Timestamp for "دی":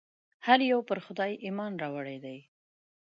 2.25-2.37